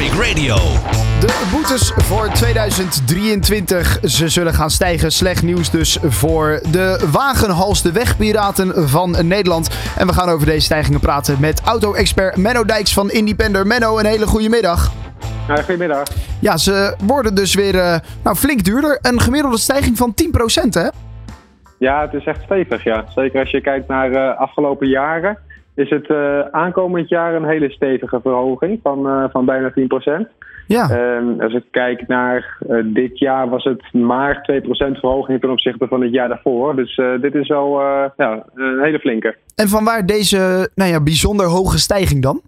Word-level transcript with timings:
Traffic 0.00 0.34
Radio. 0.34 0.56
De 1.20 1.48
boetes 1.52 1.92
voor 1.96 2.28
2023 2.28 3.98
ze 4.02 4.28
zullen 4.28 4.54
gaan 4.54 4.70
stijgen. 4.70 5.12
Slecht 5.12 5.42
nieuws 5.42 5.70
dus 5.70 5.98
voor 6.02 6.60
de 6.72 7.08
wagenhals, 7.12 7.82
de 7.82 7.92
wegpiraten 7.92 8.88
van 8.88 9.26
Nederland. 9.26 9.94
En 9.98 10.06
we 10.06 10.12
gaan 10.12 10.28
over 10.28 10.46
deze 10.46 10.60
stijgingen 10.60 11.00
praten 11.00 11.36
met 11.40 11.60
auto-expert 11.60 12.36
Menno 12.36 12.64
Dijks 12.64 12.94
van 12.94 13.10
Independer. 13.10 13.66
Menno, 13.66 13.98
een 13.98 14.06
hele 14.06 14.26
goede 14.26 14.48
middag. 14.48 14.92
Ja, 15.48 15.56
goedemiddag. 15.56 16.08
Ja, 16.38 16.56
ze 16.56 16.94
worden 17.04 17.34
dus 17.34 17.54
weer 17.54 17.74
uh, 17.74 17.96
nou, 18.24 18.36
flink 18.36 18.64
duurder. 18.64 18.98
Een 19.02 19.20
gemiddelde 19.20 19.58
stijging 19.58 19.96
van 19.96 20.14
10%, 20.66 20.68
hè? 20.70 20.88
Ja, 21.78 22.00
het 22.00 22.14
is 22.14 22.24
echt 22.24 22.42
stevig, 22.42 22.84
ja. 22.84 23.04
Zeker 23.14 23.40
als 23.40 23.50
je 23.50 23.60
kijkt 23.60 23.88
naar 23.88 24.10
uh, 24.10 24.38
afgelopen 24.38 24.88
jaren. 24.88 25.38
Is 25.80 25.90
het 25.90 26.08
uh, 26.08 26.40
aankomend 26.40 27.08
jaar 27.08 27.34
een 27.34 27.48
hele 27.48 27.70
stevige 27.70 28.20
verhoging 28.22 28.80
van, 28.82 29.28
van 29.30 29.44
bijna 29.44 29.72
10%. 29.72 29.74
Ja. 30.66 30.90
En 30.90 31.40
als 31.40 31.54
ik 31.54 31.64
kijk 31.70 32.06
naar 32.06 32.58
dit 32.84 33.18
jaar 33.18 33.48
was 33.48 33.64
het 33.64 33.92
maar 33.92 34.60
2% 34.62 34.64
verhoging 34.98 35.40
ten 35.40 35.50
opzichte 35.50 35.86
van 35.86 36.02
het 36.02 36.12
jaar 36.12 36.28
daarvoor. 36.28 36.76
Dus 36.76 37.00
dit 37.20 37.34
is 37.34 37.48
wel 37.48 37.80
ja, 38.16 38.44
een 38.54 38.82
hele 38.82 38.98
flinke. 38.98 39.36
En 39.54 39.68
vanwaar 39.68 40.06
deze 40.06 40.70
nou 40.74 40.90
ja, 40.90 41.02
bijzonder 41.02 41.46
hoge 41.46 41.78
stijging 41.78 42.22
dan? 42.22 42.40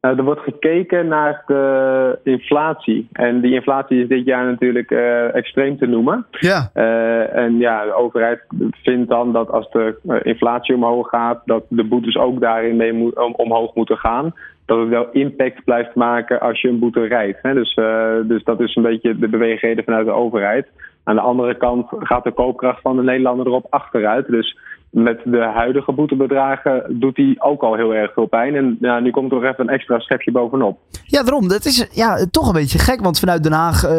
Nou, 0.00 0.16
er 0.16 0.24
wordt 0.24 0.40
gekeken 0.40 1.08
naar 1.08 1.42
de 1.46 2.18
inflatie. 2.22 3.08
En 3.12 3.40
die 3.40 3.54
inflatie 3.54 4.02
is 4.02 4.08
dit 4.08 4.24
jaar 4.24 4.44
natuurlijk 4.44 4.90
uh, 4.90 5.34
extreem 5.34 5.78
te 5.78 5.86
noemen. 5.86 6.26
Ja. 6.30 6.70
Uh, 6.74 7.36
en 7.36 7.58
ja, 7.58 7.84
de 7.84 7.92
overheid 7.92 8.40
vindt 8.72 9.08
dan 9.08 9.32
dat 9.32 9.50
als 9.50 9.70
de 9.70 10.20
inflatie 10.22 10.74
omhoog 10.74 11.08
gaat, 11.08 11.42
dat 11.44 11.64
de 11.68 11.84
boetes 11.84 12.16
ook 12.16 12.40
daarin 12.40 12.76
mee 12.76 12.92
moet, 12.92 13.16
om, 13.16 13.34
omhoog 13.36 13.74
moeten 13.74 13.96
gaan. 13.96 14.34
Dat 14.64 14.78
het 14.78 14.88
wel 14.88 15.08
impact 15.12 15.64
blijft 15.64 15.94
maken 15.94 16.40
als 16.40 16.60
je 16.60 16.68
een 16.68 16.78
boete 16.78 17.06
rijdt. 17.06 17.38
Hè. 17.42 17.54
Dus, 17.54 17.76
uh, 17.76 18.14
dus 18.22 18.44
dat 18.44 18.60
is 18.60 18.76
een 18.76 18.82
beetje 18.82 19.18
de 19.18 19.28
beweegreden 19.28 19.84
vanuit 19.84 20.06
de 20.06 20.12
overheid. 20.12 20.66
Aan 21.04 21.14
de 21.14 21.20
andere 21.20 21.54
kant 21.54 21.86
gaat 21.98 22.24
de 22.24 22.32
koopkracht 22.32 22.80
van 22.80 22.96
de 22.96 23.02
Nederlander 23.02 23.46
erop 23.46 23.66
achteruit. 23.70 24.26
Dus 24.26 24.58
met 24.90 25.20
de 25.24 25.50
huidige 25.54 25.92
boetebedragen 25.92 26.96
doet 27.00 27.16
hij 27.16 27.36
ook 27.38 27.62
al 27.62 27.74
heel 27.74 27.94
erg 27.94 28.12
veel 28.12 28.26
pijn. 28.26 28.54
En 28.54 28.76
ja, 28.80 28.98
nu 28.98 29.10
komt 29.10 29.32
er 29.32 29.40
nog 29.40 29.52
even 29.52 29.68
een 29.68 29.74
extra 29.74 29.98
schepje 29.98 30.32
bovenop. 30.32 30.78
Ja, 31.04 31.22
daarom. 31.22 31.48
Dat 31.48 31.64
is 31.64 31.88
ja, 31.92 32.26
toch 32.30 32.46
een 32.46 32.52
beetje 32.52 32.78
gek. 32.78 33.00
Want 33.00 33.18
vanuit 33.18 33.42
Den 33.42 33.52
Haag 33.52 33.84
uh, 33.84 33.90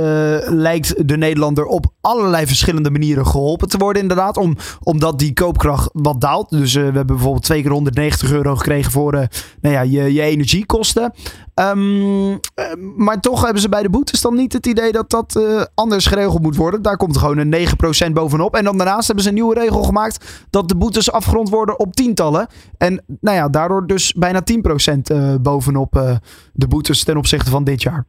lijkt 0.45 1.07
de 1.07 1.17
Nederlander 1.17 1.65
op 1.65 1.85
allerlei 2.01 2.45
verschillende 2.45 2.91
manieren 2.91 3.25
geholpen 3.25 3.69
te 3.69 3.77
worden. 3.77 4.01
Inderdaad, 4.01 4.37
om, 4.37 4.55
omdat 4.83 5.19
die 5.19 5.33
koopkracht 5.33 5.89
wat 5.93 6.21
daalt. 6.21 6.49
Dus 6.49 6.73
uh, 6.73 6.79
we 6.81 6.85
hebben 6.85 7.05
bijvoorbeeld 7.05 7.43
twee 7.43 7.61
keer 7.61 7.71
190 7.71 8.31
euro 8.31 8.55
gekregen 8.55 8.91
voor 8.91 9.13
uh, 9.13 9.21
nou 9.61 9.75
ja, 9.75 9.81
je, 9.81 10.13
je 10.13 10.21
energiekosten. 10.21 11.13
Um, 11.61 12.39
maar 12.95 13.19
toch 13.19 13.43
hebben 13.43 13.61
ze 13.61 13.69
bij 13.69 13.81
de 13.81 13.89
boetes 13.89 14.21
dan 14.21 14.35
niet 14.35 14.53
het 14.53 14.65
idee 14.65 14.91
dat 14.91 15.09
dat 15.09 15.35
uh, 15.37 15.61
anders 15.73 16.05
geregeld 16.05 16.41
moet 16.41 16.55
worden. 16.55 16.81
Daar 16.81 16.97
komt 16.97 17.17
gewoon 17.17 17.37
een 17.37 17.67
9% 18.09 18.11
bovenop. 18.13 18.55
En 18.55 18.63
dan 18.63 18.77
daarnaast 18.77 19.05
hebben 19.05 19.23
ze 19.23 19.29
een 19.29 19.35
nieuwe 19.35 19.59
regel 19.59 19.83
gemaakt 19.83 20.45
dat 20.49 20.67
de 20.67 20.75
boetes 20.75 21.11
afgerond 21.11 21.49
worden 21.49 21.79
op 21.79 21.93
tientallen. 21.93 22.47
En 22.77 23.03
nou 23.19 23.37
ja, 23.37 23.49
daardoor 23.49 23.87
dus 23.87 24.13
bijna 24.13 24.41
10% 24.93 24.97
uh, 25.11 25.35
bovenop 25.41 26.19
de 26.53 26.67
boetes 26.67 27.03
ten 27.03 27.17
opzichte 27.17 27.49
van 27.49 27.63
dit 27.63 27.81
jaar. 27.81 28.05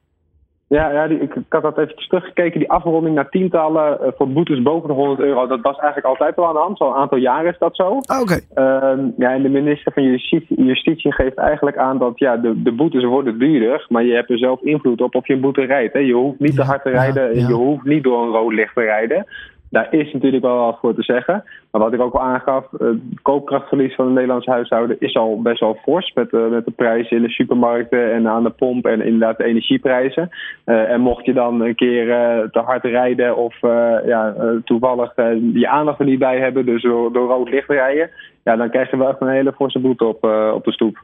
Ja, 0.72 0.90
ja 0.90 1.06
die, 1.06 1.18
ik, 1.18 1.34
ik, 1.34 1.44
had 1.48 1.62
dat 1.62 1.78
eventjes 1.78 2.08
teruggekeken. 2.08 2.58
Die 2.58 2.70
afronding 2.70 3.14
naar 3.14 3.28
tientallen 3.28 3.98
uh, 4.02 4.08
voor 4.16 4.28
boetes 4.28 4.62
boven 4.62 4.88
de 4.88 4.94
100 4.94 5.20
euro, 5.20 5.46
dat 5.46 5.60
was 5.60 5.76
eigenlijk 5.76 6.06
altijd 6.06 6.36
wel 6.36 6.46
aan 6.46 6.54
de 6.54 6.60
hand. 6.60 6.80
Een 6.80 7.02
aantal 7.02 7.18
jaar 7.18 7.44
is 7.44 7.58
dat 7.58 7.76
zo. 7.76 7.82
Oh, 7.82 7.96
Oké. 7.96 8.20
Okay. 8.20 8.40
Uh, 8.54 9.04
ja, 9.16 9.32
en 9.32 9.42
de 9.42 9.48
minister 9.48 9.92
van 9.92 10.02
Justitie, 10.02 10.64
Justitie, 10.64 11.12
geeft 11.12 11.36
eigenlijk 11.36 11.76
aan 11.76 11.98
dat 11.98 12.18
ja, 12.18 12.36
de, 12.36 12.62
de 12.62 12.72
boetes 12.72 13.04
worden 13.04 13.38
duurder, 13.38 13.86
maar 13.88 14.04
je 14.04 14.14
hebt 14.14 14.30
er 14.30 14.38
zelf 14.38 14.62
invloed 14.62 15.00
op 15.00 15.14
of 15.14 15.26
je 15.26 15.32
een 15.34 15.40
boete 15.40 15.64
rijdt. 15.64 15.92
Hè. 15.92 15.98
Je 15.98 16.14
hoeft 16.14 16.38
niet 16.38 16.54
te 16.54 16.62
hard 16.62 16.82
te 16.82 16.90
rijden, 16.90 17.34
ja, 17.34 17.40
ja. 17.40 17.48
je 17.48 17.54
hoeft 17.54 17.84
niet 17.84 18.02
door 18.02 18.22
een 18.22 18.32
rood 18.32 18.52
licht 18.52 18.74
te 18.74 18.82
rijden. 18.82 19.26
Daar 19.72 19.92
is 19.92 20.12
natuurlijk 20.12 20.42
wel 20.42 20.56
wat 20.56 20.78
voor 20.80 20.94
te 20.94 21.02
zeggen. 21.02 21.44
Maar 21.70 21.80
wat 21.80 21.92
ik 21.92 22.00
ook 22.00 22.14
al 22.14 22.20
aangaf, 22.20 22.70
het 22.78 22.98
koopkrachtverlies 23.22 23.94
van 23.94 24.04
het 24.04 24.14
Nederlandse 24.14 24.50
huishouden 24.50 24.96
is 24.98 25.16
al 25.16 25.42
best 25.42 25.60
wel 25.60 25.78
fors. 25.82 26.12
Met, 26.14 26.32
uh, 26.32 26.48
met 26.48 26.64
de 26.64 26.70
prijzen 26.70 27.16
in 27.16 27.22
de 27.22 27.30
supermarkten 27.30 28.12
en 28.12 28.28
aan 28.28 28.42
de 28.42 28.50
pomp 28.50 28.86
en 28.86 29.00
inderdaad 29.00 29.36
de 29.36 29.44
energieprijzen. 29.44 30.28
Uh, 30.66 30.90
en 30.90 31.00
mocht 31.00 31.24
je 31.24 31.32
dan 31.32 31.60
een 31.60 31.74
keer 31.74 32.06
uh, 32.06 32.48
te 32.50 32.58
hard 32.58 32.84
rijden 32.84 33.36
of 33.36 33.60
ja, 34.06 34.34
toevallig 34.64 35.12
je 35.52 35.68
aandacht 35.68 36.00
er 36.00 36.06
niet 36.06 36.18
bij 36.18 36.38
hebben, 36.38 36.66
dus 36.66 36.82
door, 36.82 37.12
door 37.12 37.28
rood 37.28 37.48
licht 37.48 37.68
rijden, 37.68 38.10
ja, 38.44 38.56
dan 38.56 38.70
krijg 38.70 38.90
je 38.90 38.96
wel 38.96 39.08
echt 39.08 39.20
een 39.20 39.28
hele 39.28 39.52
forse 39.52 39.78
boete 39.78 40.04
op, 40.04 40.24
op 40.54 40.64
de 40.64 40.72
stoep. 40.72 40.98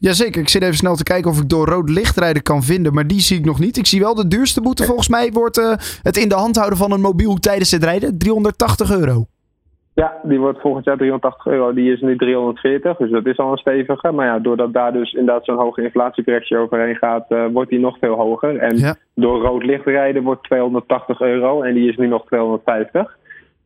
Jazeker, 0.00 0.40
ik 0.40 0.48
zit 0.48 0.62
even 0.62 0.74
snel 0.74 0.96
te 0.96 1.02
kijken 1.02 1.30
of 1.30 1.40
ik 1.40 1.48
door 1.48 1.66
rood 1.66 1.88
lichtrijden 1.88 2.42
kan 2.42 2.62
vinden, 2.62 2.94
maar 2.94 3.06
die 3.06 3.20
zie 3.20 3.38
ik 3.38 3.44
nog 3.44 3.60
niet. 3.60 3.76
Ik 3.76 3.86
zie 3.86 4.00
wel 4.00 4.14
de 4.14 4.28
duurste 4.28 4.60
boete 4.60 4.84
volgens 4.84 5.08
mij 5.08 5.30
wordt 5.32 5.58
uh, 5.58 5.72
het 6.02 6.16
in 6.16 6.28
de 6.28 6.34
hand 6.34 6.56
houden 6.56 6.78
van 6.78 6.92
een 6.92 7.00
mobiel 7.00 7.34
tijdens 7.34 7.70
het 7.70 7.84
rijden, 7.84 8.18
380 8.18 8.90
euro. 8.90 9.24
Ja, 9.94 10.14
die 10.22 10.38
wordt 10.38 10.60
volgend 10.60 10.84
jaar 10.84 10.96
380 10.96 11.46
euro. 11.52 11.72
Die 11.72 11.92
is 11.92 12.00
nu 12.00 12.16
340, 12.16 12.96
dus 12.96 13.10
dat 13.10 13.26
is 13.26 13.38
al 13.38 13.52
een 13.52 13.58
stevige. 13.58 14.12
Maar 14.12 14.26
ja, 14.26 14.38
doordat 14.38 14.72
daar 14.72 14.92
dus 14.92 15.12
inderdaad 15.12 15.44
zo'n 15.44 15.58
hoge 15.58 15.82
inflatiecorrectie 15.82 16.56
overheen 16.56 16.96
gaat, 16.96 17.26
uh, 17.28 17.46
wordt 17.52 17.70
die 17.70 17.78
nog 17.78 17.98
veel 17.98 18.14
hoger. 18.14 18.56
En 18.56 18.76
ja. 18.76 18.94
door 19.14 19.42
rood 19.42 19.64
lichtrijden 19.64 20.22
wordt 20.22 20.44
280 20.44 21.20
euro 21.20 21.62
en 21.62 21.74
die 21.74 21.88
is 21.88 21.96
nu 21.96 22.06
nog 22.06 22.26
250. 22.26 23.18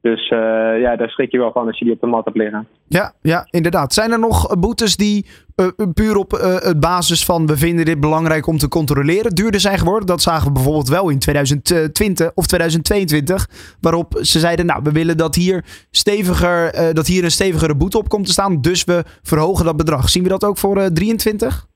Dus 0.05 0.31
uh, 0.31 0.39
ja, 0.81 0.97
daar 0.97 1.09
schrik 1.09 1.31
je 1.31 1.39
wel 1.39 1.53
van 1.53 1.67
als 1.67 1.79
je 1.79 1.85
die 1.85 1.95
op 1.95 2.01
de 2.01 2.07
mat 2.07 2.25
hebt 2.25 2.37
liggen. 2.37 2.67
Ja, 2.87 3.13
ja 3.23 3.47
inderdaad. 3.51 3.93
Zijn 3.93 4.13
er 4.13 4.19
nog 4.19 4.59
boetes 4.59 4.97
die 4.97 5.27
uh, 5.57 5.67
puur 5.95 6.17
op 6.17 6.31
het 6.31 6.81
basis 6.81 7.25
van 7.25 7.47
we 7.47 7.57
vinden 7.57 7.85
dit 7.85 8.01
belangrijk 8.01 8.47
om 8.47 8.59
te 8.59 8.69
controleren 8.69 9.35
duurder 9.35 9.61
zijn 9.61 9.79
geworden? 9.79 10.07
Dat 10.07 10.23
zagen 10.23 10.47
we 10.47 10.53
bijvoorbeeld 10.53 10.89
wel 10.89 11.09
in 11.09 11.19
2020 11.19 12.31
of 12.35 12.47
2022. 12.47 13.49
Waarop 13.81 14.19
ze 14.21 14.39
zeiden, 14.39 14.67
nou 14.67 14.81
we 14.83 14.93
willen 14.93 15.17
dat 15.17 15.35
hier, 15.35 15.65
steviger, 15.91 16.95
dat 16.95 17.07
hier 17.07 17.25
een 17.25 17.31
stevigere 17.31 17.77
boete 17.77 17.99
op 17.99 18.09
komt 18.09 18.27
te 18.27 18.33
staan. 18.33 18.61
Dus 18.61 18.85
we 18.85 19.05
verhogen 19.23 19.65
dat 19.65 19.77
bedrag. 19.77 20.09
Zien 20.09 20.23
we 20.23 20.29
dat 20.29 20.45
ook 20.45 20.59
voor 20.59 20.93
23? 20.93 21.67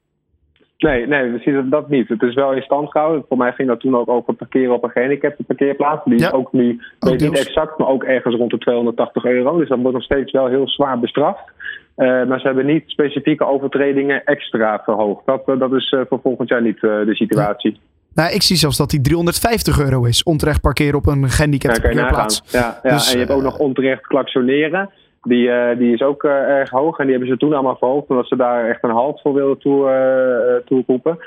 Nee, 0.78 1.06
nee, 1.06 1.30
we 1.30 1.38
zien 1.38 1.70
dat 1.70 1.88
niet. 1.88 2.08
Het 2.08 2.22
is 2.22 2.34
wel 2.34 2.52
in 2.52 2.62
stand 2.62 2.90
gehouden. 2.90 3.24
Voor 3.28 3.36
mij 3.36 3.52
ging 3.52 3.68
dat 3.68 3.80
toen 3.80 3.96
ook 3.96 4.08
over 4.08 4.34
parkeren 4.34 4.74
op 4.74 4.84
een 4.84 4.90
gehandicapte 4.90 5.42
parkeerplaats. 5.42 6.04
Die 6.04 6.18
ja. 6.18 6.26
is 6.26 6.32
ook 6.32 6.52
nu, 6.52 6.80
weet 6.98 7.20
niet 7.20 7.38
exact, 7.38 7.78
maar 7.78 7.88
ook 7.88 8.04
ergens 8.04 8.34
rond 8.34 8.50
de 8.50 8.58
280 8.58 9.24
euro. 9.24 9.58
Dus 9.58 9.68
dat 9.68 9.78
wordt 9.78 9.94
nog 9.94 10.04
steeds 10.04 10.32
wel 10.32 10.46
heel 10.46 10.68
zwaar 10.68 10.98
bestraft. 10.98 11.52
Uh, 11.96 12.26
maar 12.26 12.40
ze 12.40 12.46
hebben 12.46 12.66
niet 12.66 12.82
specifieke 12.86 13.46
overtredingen 13.46 14.24
extra 14.24 14.82
verhoogd. 14.84 15.26
Dat, 15.26 15.42
uh, 15.48 15.58
dat 15.58 15.72
is 15.72 15.92
uh, 15.92 16.00
voor 16.08 16.20
volgend 16.22 16.48
jaar 16.48 16.62
niet 16.62 16.80
de 16.80 17.14
situatie. 17.14 17.70
Ja. 17.72 17.78
Nou, 18.14 18.34
ik 18.34 18.42
zie 18.42 18.56
zelfs 18.56 18.76
dat 18.76 18.90
die 18.90 19.00
350 19.00 19.80
euro 19.80 20.04
is. 20.04 20.22
Onterecht 20.22 20.60
parkeren 20.60 20.94
op 20.94 21.06
een 21.06 21.28
gehandicapte 21.28 21.80
ja, 21.80 21.86
parkeerplaats. 21.86 22.42
Ja, 22.46 22.80
ja. 22.82 22.90
Dus, 22.90 23.06
en 23.06 23.12
je 23.12 23.24
hebt 23.24 23.36
ook 23.36 23.42
nog 23.42 23.58
onterecht 23.58 24.06
klaksoneren. 24.06 24.90
Die, 25.28 25.48
uh, 25.48 25.78
die 25.78 25.92
is 25.92 26.02
ook 26.02 26.22
uh, 26.22 26.30
erg 26.30 26.70
hoog 26.70 26.98
en 26.98 27.04
die 27.04 27.14
hebben 27.14 27.32
ze 27.32 27.38
toen 27.38 27.52
allemaal 27.52 27.76
verhoogd 27.76 28.08
omdat 28.08 28.28
ze 28.28 28.36
daar 28.36 28.68
echt 28.68 28.82
een 28.82 28.90
halt 28.90 29.20
voor 29.20 29.34
wilden 29.34 29.58
toe, 29.58 30.62
toeroepen. 30.64 31.18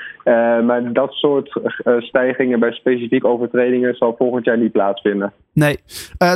maar 0.66 0.92
dat 0.92 1.12
soort 1.12 1.60
stijgingen 1.98 2.60
bij 2.60 2.72
specifiek 2.72 3.24
overtredingen 3.24 3.94
zal 3.94 4.14
volgend 4.18 4.44
jaar 4.44 4.58
niet 4.58 4.72
plaatsvinden. 4.72 5.32
Nee, 5.52 5.78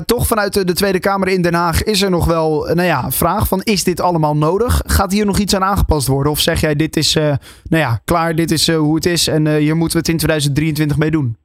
toch 0.05 0.27
vanuit 0.27 0.55
de, 0.55 0.65
de, 0.65 0.73
Tweede 0.73 1.01
Kamer 1.01 1.29
in 1.29 1.43
Den 1.43 1.55
Haag 1.55 1.83
is 1.83 2.03
er 2.03 2.11
nog 2.11 2.27
wel 2.27 2.65
nou 2.65 2.83
ja, 2.83 3.11
vraag 3.11 3.49
van 3.49 3.61
is 3.61 3.85
dit 3.85 4.01
allemaal 4.01 4.37
nodig? 4.37 4.83
Gaat 4.87 5.13
hier 5.13 5.27
nog 5.27 5.39
iets 5.39 5.55
aan 5.55 5.65
aangepast 5.65 6.09
worden? 6.09 6.33
Of 6.33 6.41
zeg 6.41 6.61
jij 6.61 6.75
dit 6.75 6.97
is 6.97 7.15
nou 7.15 7.39
ja, 7.83 8.01
klaar, 8.05 8.35
dit 8.35 8.51
is 8.51 8.73
hoe 8.73 8.95
het 8.95 9.07
is 9.07 9.29
en 9.29 9.57
hier 9.57 9.77
moeten 9.77 9.93
we 9.93 10.05
het 10.05 10.09
in 10.09 10.17
2023 10.17 10.99
mee 10.99 11.11
doen? 11.11 11.37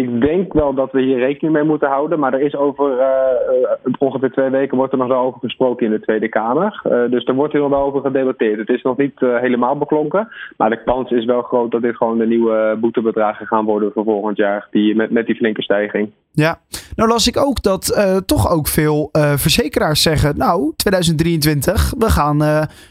Ik 0.00 0.20
denk 0.20 0.52
wel 0.52 0.74
dat 0.74 0.92
we 0.92 1.00
hier 1.00 1.18
rekening 1.18 1.54
mee 1.54 1.64
moeten 1.64 1.88
houden. 1.88 2.18
Maar 2.18 2.32
er 2.32 2.40
is 2.40 2.56
over 2.56 2.98
uh, 2.98 3.92
ongeveer 3.98 4.30
twee 4.30 4.50
weken 4.50 4.76
wordt 4.76 4.92
er 4.92 4.98
nog 4.98 5.08
wel 5.08 5.22
over 5.22 5.40
gesproken 5.40 5.86
in 5.86 5.92
de 5.92 6.00
Tweede 6.00 6.28
Kamer. 6.28 6.80
Uh, 6.84 7.10
dus 7.10 7.24
er 7.24 7.34
wordt 7.34 7.54
nog 7.54 7.68
wel 7.68 7.82
over 7.82 8.00
gedebatteerd. 8.00 8.58
Het 8.58 8.68
is 8.68 8.82
nog 8.82 8.96
niet 8.96 9.20
uh, 9.20 9.40
helemaal 9.40 9.78
beklonken. 9.78 10.28
Maar 10.56 10.70
de 10.70 10.82
kans 10.84 11.10
is 11.10 11.24
wel 11.24 11.42
groot 11.42 11.70
dat 11.70 11.82
dit 11.82 11.96
gewoon 11.96 12.18
de 12.18 12.26
nieuwe 12.26 12.76
boetebedragen 12.80 13.46
gaan 13.46 13.64
worden 13.64 13.92
voor 13.92 14.04
volgend 14.04 14.36
jaar. 14.36 14.68
Die, 14.70 14.96
met, 14.96 15.10
met 15.10 15.26
die 15.26 15.34
flinke 15.34 15.62
stijging. 15.62 16.10
Ja, 16.32 16.58
nou 16.96 17.08
las 17.08 17.28
ik 17.28 17.36
ook 17.36 17.62
dat 17.62 17.82
toch 18.26 18.50
ook 18.50 18.68
veel 18.68 19.08
verzekeraars 19.12 20.02
zeggen... 20.02 20.36
Nou, 20.36 20.72
2023, 20.76 21.94
we 21.98 22.10
gaan 22.10 22.42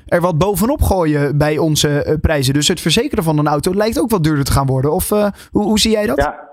er 0.06 0.22
wat 0.22 0.38
bovenop 0.38 0.81
gooien 0.81 1.38
bij 1.38 1.57
onze 1.57 2.18
prijzen. 2.22 2.54
Dus 2.54 2.68
het 2.68 2.81
verzekeren 2.81 3.24
van 3.24 3.38
een 3.38 3.48
auto 3.48 3.74
lijkt 3.74 4.01
ook 4.01 4.10
wat 4.10 4.24
duurder 4.24 4.45
te 4.45 4.51
gaan 4.51 4.68
worden. 4.68 4.92
Of 4.92 5.10
hoe, 5.10 5.63
hoe 5.63 5.80
zie 5.80 5.92
jij 5.92 6.06
dat? 6.06 6.18
Ja. 6.18 6.51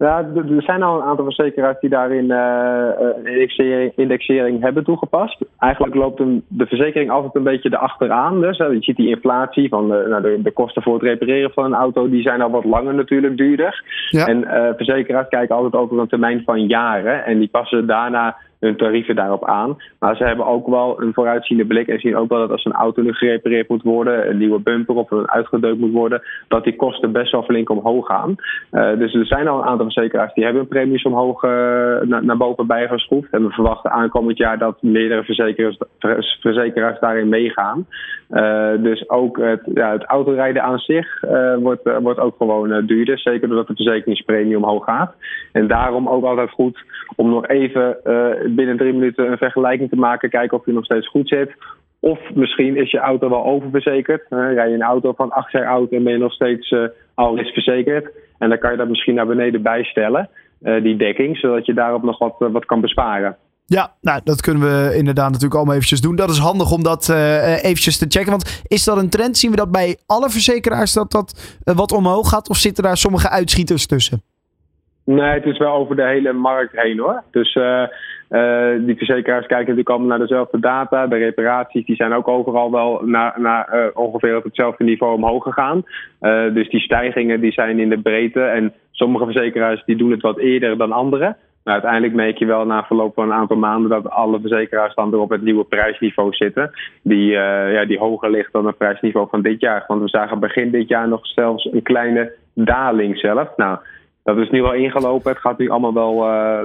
Ja, 0.00 0.18
er 0.34 0.62
zijn 0.62 0.82
al 0.82 0.96
een 0.96 1.06
aantal 1.06 1.24
verzekeraars 1.24 1.80
die 1.80 1.90
daarin 1.90 2.24
uh, 2.24 3.32
indexering, 3.32 3.92
indexering, 3.96 4.62
hebben 4.62 4.84
toegepast. 4.84 5.44
Eigenlijk 5.58 5.94
loopt 5.94 6.22
de 6.48 6.66
verzekering 6.66 7.10
altijd 7.10 7.34
een 7.34 7.42
beetje 7.42 7.72
erachteraan. 7.72 8.40
Dus 8.40 8.56
je 8.56 8.76
ziet 8.80 8.96
die 8.96 9.08
inflatie 9.08 9.68
van 9.68 9.88
de, 9.88 10.06
nou, 10.08 10.22
de, 10.22 10.42
de, 10.42 10.50
kosten 10.50 10.82
voor 10.82 10.94
het 10.94 11.02
repareren 11.02 11.50
van 11.50 11.64
een 11.64 11.74
auto, 11.74 12.08
die 12.08 12.22
zijn 12.22 12.42
al 12.42 12.50
wat 12.50 12.64
langer 12.64 12.94
natuurlijk 12.94 13.36
duurder. 13.36 13.84
Ja. 14.10 14.26
En 14.26 14.38
uh, 14.38 14.68
verzekeraars 14.76 15.28
kijken 15.28 15.56
altijd 15.56 15.82
over 15.82 15.98
een 15.98 16.08
termijn 16.08 16.42
van 16.44 16.66
jaren. 16.66 17.24
En 17.24 17.38
die 17.38 17.48
passen 17.48 17.86
daarna 17.86 18.36
hun 18.60 18.76
tarieven 18.76 19.16
daarop 19.16 19.44
aan. 19.44 19.76
Maar 19.98 20.16
ze 20.16 20.24
hebben 20.24 20.46
ook 20.46 20.66
wel 20.68 21.02
een 21.02 21.14
vooruitziende 21.14 21.64
blik 21.64 21.88
en 21.88 22.00
zien 22.00 22.16
ook 22.16 22.28
wel 22.28 22.38
dat 22.38 22.50
als 22.50 22.64
een 22.64 22.72
auto 22.72 23.02
nu 23.02 23.12
gerepareerd 23.12 23.68
moet 23.68 23.82
worden, 23.82 24.30
een 24.30 24.38
nieuwe 24.38 24.60
bumper 24.60 24.94
of 24.94 25.10
een 25.10 25.30
uitgedeukt 25.30 25.78
moet 25.78 25.92
worden, 25.92 26.22
dat 26.48 26.64
die 26.64 26.76
kosten 26.76 27.12
best 27.12 27.32
wel 27.32 27.42
flink 27.42 27.70
omhoog 27.70 28.06
gaan. 28.06 28.34
Uh, 28.72 28.98
dus 28.98 29.14
er 29.14 29.26
zijn 29.26 29.48
al 29.48 29.58
een 29.58 29.68
aantal 29.68 29.90
verzekeraars 29.90 30.34
die 30.34 30.44
hebben 30.44 30.68
premies 30.68 31.02
omhoog 31.02 31.42
uh, 31.42 31.50
naar, 32.00 32.24
naar 32.24 32.36
boven 32.36 32.66
bijgeschroefd. 32.66 33.30
En 33.30 33.46
we 33.46 33.50
verwachten 33.52 33.90
aankomend 33.90 34.38
jaar 34.38 34.58
dat 34.58 34.82
meerdere 34.82 35.24
verzekeraars, 35.24 35.78
verzekeraars 36.40 37.00
daarin 37.00 37.28
meegaan. 37.28 37.86
Uh, 38.30 38.70
dus 38.78 39.08
ook 39.08 39.38
het, 39.38 39.62
ja, 39.74 39.92
het 39.92 40.04
autorijden 40.04 40.62
aan 40.62 40.78
zich 40.78 41.20
wordt, 41.58 41.98
wordt 42.02 42.20
ook 42.20 42.36
gewoon 42.36 42.86
duurder. 42.86 43.18
Zeker 43.18 43.48
doordat 43.48 43.66
de 43.66 43.74
verzekeringspremie 43.74 44.56
omhoog 44.56 44.84
gaat. 44.84 45.14
En 45.52 45.66
daarom 45.66 46.08
ook 46.08 46.24
altijd 46.24 46.50
goed 46.50 46.84
om 47.16 47.30
nog 47.30 47.46
even 47.46 47.96
binnen 48.54 48.76
drie 48.76 48.92
minuten 48.92 49.30
een 49.30 49.38
vergelijking 49.38 49.90
te 49.90 49.96
maken. 49.96 50.30
Kijken 50.30 50.58
of 50.58 50.66
je 50.66 50.72
nog 50.72 50.84
steeds 50.84 51.08
goed 51.08 51.28
zit. 51.28 51.52
Of 52.00 52.18
misschien 52.34 52.76
is 52.76 52.90
je 52.90 52.98
auto 52.98 53.28
wel 53.28 53.44
oververzekerd. 53.44 54.26
Rij 54.28 54.68
je 54.68 54.74
een 54.74 54.82
auto 54.82 55.12
van 55.12 55.30
acht 55.30 55.52
jaar 55.52 55.66
oud 55.66 55.90
en 55.90 56.02
ben 56.02 56.12
je 56.12 56.18
nog 56.18 56.32
steeds 56.32 56.70
uh, 56.70 56.88
al 57.14 57.38
eens 57.38 57.52
verzekerd. 57.52 58.10
En 58.38 58.48
dan 58.48 58.58
kan 58.58 58.70
je 58.70 58.76
dat 58.76 58.88
misschien 58.88 59.14
naar 59.14 59.26
beneden 59.26 59.62
bijstellen, 59.62 60.28
uh, 60.62 60.82
die 60.82 60.96
dekking, 60.96 61.36
zodat 61.36 61.66
je 61.66 61.74
daarop 61.74 62.02
nog 62.02 62.18
wat, 62.18 62.34
wat 62.38 62.64
kan 62.64 62.80
besparen. 62.80 63.36
Ja, 63.66 63.92
nou, 64.00 64.20
dat 64.24 64.40
kunnen 64.40 64.62
we 64.62 64.94
inderdaad 64.96 65.26
natuurlijk 65.26 65.54
allemaal 65.54 65.74
eventjes 65.74 66.00
doen. 66.00 66.16
Dat 66.16 66.30
is 66.30 66.38
handig 66.38 66.72
om 66.72 66.82
dat 66.82 67.08
eventjes 67.62 67.98
te 67.98 68.06
checken. 68.08 68.30
Want 68.30 68.62
is 68.66 68.84
dat 68.84 68.96
een 68.96 69.10
trend? 69.10 69.36
Zien 69.36 69.50
we 69.50 69.56
dat 69.56 69.70
bij 69.70 69.98
alle 70.06 70.30
verzekeraars 70.30 70.92
dat 70.92 71.10
dat 71.10 71.58
wat 71.64 71.92
omhoog 71.92 72.28
gaat? 72.28 72.48
Of 72.48 72.56
zitten 72.56 72.84
daar 72.84 72.96
sommige 72.96 73.28
uitschieters 73.28 73.86
tussen? 73.86 74.22
Nee, 75.04 75.34
het 75.34 75.44
is 75.44 75.58
wel 75.58 75.74
over 75.74 75.96
de 75.96 76.06
hele 76.06 76.32
markt 76.32 76.80
heen 76.80 76.98
hoor. 76.98 77.22
Dus 77.30 77.58
uh, 78.30 78.86
die 78.86 78.96
verzekeraars 78.96 79.46
kijken 79.46 79.58
natuurlijk 79.58 79.88
allemaal 79.88 80.08
naar 80.08 80.26
dezelfde 80.26 80.60
data. 80.60 81.06
De 81.06 81.16
reparaties 81.16 81.86
die 81.86 81.96
zijn 81.96 82.12
ook 82.12 82.28
overal 82.28 82.70
wel 82.70 83.00
naar, 83.04 83.40
naar 83.40 83.68
uh, 83.74 83.84
ongeveer 83.94 84.36
op 84.36 84.44
hetzelfde 84.44 84.84
niveau 84.84 85.14
omhoog 85.14 85.42
gegaan. 85.42 85.82
Uh, 86.20 86.54
dus 86.54 86.68
die 86.68 86.80
stijgingen 86.80 87.40
die 87.40 87.52
zijn 87.52 87.78
in 87.78 87.88
de 87.88 88.00
breedte. 88.00 88.42
En 88.42 88.72
sommige 88.90 89.24
verzekeraars 89.24 89.84
die 89.84 89.96
doen 89.96 90.10
het 90.10 90.20
wat 90.20 90.38
eerder 90.38 90.78
dan 90.78 90.92
andere. 90.92 91.36
Maar 91.64 91.72
uiteindelijk 91.72 92.14
merk 92.14 92.38
je 92.38 92.46
wel 92.46 92.66
na 92.66 92.84
verloop 92.84 93.14
van 93.14 93.24
een 93.24 93.38
aantal 93.38 93.56
maanden 93.56 93.90
dat 93.90 94.10
alle 94.10 94.40
verzekeraars 94.40 94.94
dan 94.94 95.10
weer 95.10 95.20
op 95.20 95.30
het 95.30 95.42
nieuwe 95.42 95.64
prijsniveau 95.64 96.32
zitten. 96.32 96.70
Die, 97.02 97.30
ja, 97.30 97.84
die 97.84 97.98
hoger 97.98 98.30
ligt 98.30 98.52
dan 98.52 98.66
het 98.66 98.76
prijsniveau 98.76 99.28
van 99.30 99.42
dit 99.42 99.60
jaar. 99.60 99.84
Want 99.86 100.00
we 100.00 100.08
zagen 100.08 100.38
begin 100.38 100.70
dit 100.70 100.88
jaar 100.88 101.08
nog 101.08 101.26
zelfs 101.26 101.64
een 101.72 101.82
kleine 101.82 102.32
daling 102.54 103.18
zelf. 103.18 103.56
Nou, 103.56 103.78
dat 104.22 104.36
is 104.36 104.50
nu 104.50 104.62
wel 104.62 104.74
ingelopen. 104.74 105.30
Het 105.30 105.40
gaat 105.40 105.58
nu 105.58 105.68
allemaal 105.68 105.94
wel, 105.94 106.16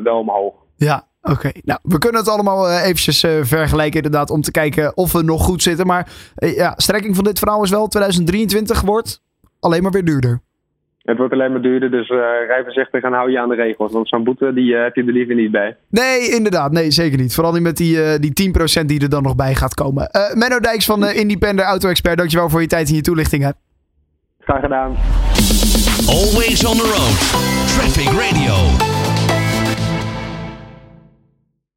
wel 0.04 0.20
omhoog. 0.20 0.54
Ja, 0.78 1.04
Oké, 1.26 1.34
okay, 1.34 1.62
nou, 1.64 1.80
we 1.84 1.98
kunnen 1.98 2.22
het 2.22 2.30
allemaal 2.30 2.70
uh, 2.70 2.84
eventjes 2.84 3.24
uh, 3.24 3.32
vergelijken 3.42 3.96
inderdaad 3.96 4.30
om 4.30 4.42
te 4.42 4.52
kijken 4.52 4.98
of 4.98 5.12
we 5.12 5.24
nog 5.24 5.44
goed 5.44 5.64
zitten. 5.64 5.88
Maar 5.88 6.08
uh, 6.38 6.56
ja, 6.56 6.74
strekking 6.78 7.16
van 7.16 7.24
dit 7.24 7.40
verhaal 7.40 7.64
is 7.64 7.70
wel 7.70 7.88
2023 7.88 8.82
wordt 8.82 9.22
alleen 9.60 9.84
maar 9.84 9.92
weer 9.92 10.06
duurder. 10.06 10.42
Het 11.02 11.18
wordt 11.18 11.34
alleen 11.34 11.52
maar 11.52 11.62
duurder, 11.62 11.92
dus 11.92 12.08
rij 12.48 12.62
voorzichtig 12.64 13.04
en 13.04 13.14
hou 13.14 13.32
je 13.32 13.40
aan 13.40 13.50
de 13.50 13.56
regels. 13.56 13.92
Want 13.92 14.08
zo'n 14.08 14.24
boete 14.24 14.54
die 14.54 14.76
heb 14.76 14.96
je 14.96 15.04
er 15.04 15.12
liever 15.12 15.36
niet 15.36 15.52
bij. 15.52 15.78
Nee, 15.90 16.30
inderdaad. 16.30 16.72
Nee, 16.72 16.92
zeker 16.92 17.18
niet. 17.18 17.34
Vooral 17.34 17.54
niet 17.54 17.62
met 17.62 17.78
die, 17.78 18.20
die 18.20 18.52
10% 18.82 18.86
die 18.86 19.02
er 19.02 19.10
dan 19.10 19.24
nog 19.24 19.36
bij 19.36 19.56
gaat 19.56 19.74
komen. 19.74 20.10
Menno 20.34 20.60
Dijks 20.60 20.86
van 20.86 21.08
Independent 21.08 21.68
Auto 21.68 21.90
Expert, 21.90 22.18
dankjewel 22.18 22.50
voor 22.50 22.62
je 22.62 22.68
tijd 22.68 22.90
en 22.90 22.96
je 22.96 23.02
toelichtingen. 23.02 23.56
Graag 24.40 24.62
gedaan. 24.62 24.96
Always 26.08 26.66
on 26.66 26.78
the 26.78 26.84
road. 26.84 27.18
Traffic 27.68 28.10
Radio. 28.10 28.95